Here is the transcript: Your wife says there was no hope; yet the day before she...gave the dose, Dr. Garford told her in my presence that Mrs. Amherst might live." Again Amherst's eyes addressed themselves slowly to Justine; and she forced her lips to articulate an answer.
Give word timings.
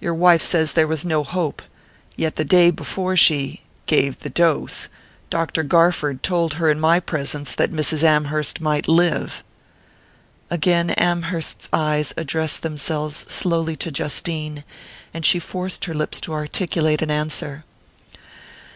Your 0.00 0.14
wife 0.14 0.42
says 0.42 0.72
there 0.72 0.88
was 0.88 1.04
no 1.04 1.22
hope; 1.22 1.62
yet 2.16 2.34
the 2.34 2.44
day 2.44 2.72
before 2.72 3.16
she...gave 3.16 4.18
the 4.18 4.28
dose, 4.28 4.88
Dr. 5.30 5.62
Garford 5.62 6.24
told 6.24 6.54
her 6.54 6.68
in 6.68 6.80
my 6.80 6.98
presence 6.98 7.54
that 7.54 7.70
Mrs. 7.70 8.02
Amherst 8.02 8.60
might 8.60 8.88
live." 8.88 9.44
Again 10.50 10.90
Amherst's 10.96 11.68
eyes 11.72 12.12
addressed 12.16 12.62
themselves 12.64 13.18
slowly 13.32 13.76
to 13.76 13.92
Justine; 13.92 14.64
and 15.14 15.24
she 15.24 15.38
forced 15.38 15.84
her 15.84 15.94
lips 15.94 16.20
to 16.22 16.32
articulate 16.32 17.00
an 17.00 17.10
answer. 17.12 17.62